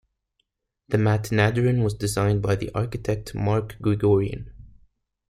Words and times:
The 0.87 0.97
Matenadaran 0.97 1.83
was 1.83 1.93
designed 1.93 2.41
by 2.41 2.57
architect 2.73 3.35
Mark 3.35 3.77
Grigoryan. 3.79 4.49